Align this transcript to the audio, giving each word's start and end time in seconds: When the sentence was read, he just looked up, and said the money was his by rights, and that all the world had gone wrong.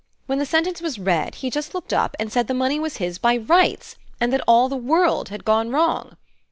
When 0.25 0.39
the 0.39 0.47
sentence 0.47 0.81
was 0.81 0.97
read, 0.97 1.35
he 1.35 1.51
just 1.51 1.75
looked 1.75 1.93
up, 1.93 2.15
and 2.19 2.33
said 2.33 2.47
the 2.47 2.55
money 2.55 2.79
was 2.79 2.97
his 2.97 3.19
by 3.19 3.37
rights, 3.37 3.97
and 4.19 4.33
that 4.33 4.41
all 4.47 4.67
the 4.67 4.75
world 4.75 5.29
had 5.29 5.45
gone 5.45 5.69
wrong. 5.69 6.17